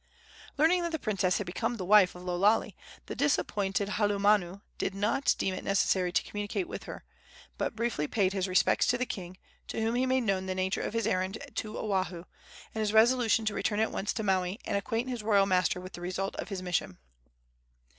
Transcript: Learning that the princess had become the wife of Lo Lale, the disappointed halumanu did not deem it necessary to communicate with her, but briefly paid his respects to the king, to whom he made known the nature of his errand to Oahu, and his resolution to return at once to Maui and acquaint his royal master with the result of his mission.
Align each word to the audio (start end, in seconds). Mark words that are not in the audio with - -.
Learning 0.57 0.81
that 0.81 0.91
the 0.91 0.97
princess 0.97 1.37
had 1.37 1.45
become 1.45 1.77
the 1.77 1.85
wife 1.85 2.15
of 2.15 2.23
Lo 2.23 2.35
Lale, 2.39 2.71
the 3.05 3.15
disappointed 3.15 3.87
halumanu 3.87 4.61
did 4.79 4.95
not 4.95 5.35
deem 5.37 5.53
it 5.53 5.63
necessary 5.63 6.11
to 6.11 6.23
communicate 6.23 6.67
with 6.67 6.85
her, 6.85 7.03
but 7.59 7.75
briefly 7.75 8.07
paid 8.07 8.33
his 8.33 8.47
respects 8.47 8.87
to 8.87 8.97
the 8.97 9.05
king, 9.05 9.37
to 9.67 9.79
whom 9.79 9.93
he 9.93 10.07
made 10.07 10.21
known 10.23 10.47
the 10.47 10.55
nature 10.55 10.81
of 10.81 10.93
his 10.95 11.05
errand 11.05 11.37
to 11.53 11.77
Oahu, 11.77 12.23
and 12.73 12.79
his 12.79 12.93
resolution 12.93 13.45
to 13.45 13.53
return 13.53 13.79
at 13.79 13.91
once 13.91 14.11
to 14.13 14.23
Maui 14.23 14.59
and 14.65 14.75
acquaint 14.75 15.07
his 15.07 15.21
royal 15.21 15.45
master 15.45 15.79
with 15.79 15.93
the 15.93 16.01
result 16.01 16.35
of 16.37 16.49
his 16.49 16.63
mission. 16.63 16.97